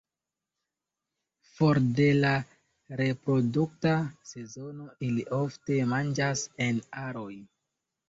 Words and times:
For 1.57 1.81
de 1.99 2.07
la 2.23 2.31
reprodukta 3.03 3.93
sezono 4.33 4.89
ili 5.11 5.29
ofte 5.45 5.81
manĝas 5.97 6.47
en 6.71 6.85
aroj. 7.09 7.33